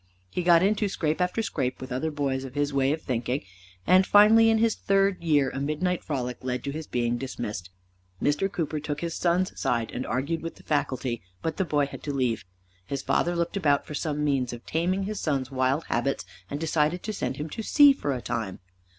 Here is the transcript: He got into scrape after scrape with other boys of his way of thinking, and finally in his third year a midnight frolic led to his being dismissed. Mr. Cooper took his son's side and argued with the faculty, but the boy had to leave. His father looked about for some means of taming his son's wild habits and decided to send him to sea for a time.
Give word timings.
He 0.31 0.41
got 0.41 0.63
into 0.63 0.89
scrape 0.89 1.21
after 1.21 1.43
scrape 1.43 1.79
with 1.79 1.91
other 1.91 2.09
boys 2.09 2.43
of 2.43 2.55
his 2.55 2.73
way 2.73 2.91
of 2.91 3.03
thinking, 3.03 3.43
and 3.85 4.03
finally 4.03 4.49
in 4.49 4.57
his 4.57 4.73
third 4.73 5.21
year 5.23 5.51
a 5.51 5.59
midnight 5.61 6.03
frolic 6.03 6.43
led 6.43 6.63
to 6.63 6.71
his 6.71 6.87
being 6.87 7.19
dismissed. 7.19 7.69
Mr. 8.19 8.51
Cooper 8.51 8.79
took 8.79 9.01
his 9.01 9.13
son's 9.13 9.59
side 9.59 9.91
and 9.91 10.03
argued 10.07 10.41
with 10.41 10.55
the 10.55 10.63
faculty, 10.63 11.21
but 11.43 11.57
the 11.57 11.65
boy 11.65 11.85
had 11.85 12.01
to 12.01 12.11
leave. 12.15 12.43
His 12.87 13.03
father 13.03 13.35
looked 13.35 13.57
about 13.57 13.85
for 13.85 13.93
some 13.93 14.23
means 14.23 14.51
of 14.53 14.65
taming 14.65 15.03
his 15.03 15.19
son's 15.19 15.51
wild 15.51 15.83
habits 15.83 16.25
and 16.49 16.59
decided 16.59 17.03
to 17.03 17.13
send 17.13 17.37
him 17.37 17.47
to 17.51 17.61
sea 17.61 17.93
for 17.93 18.11
a 18.11 18.23
time. 18.23 18.57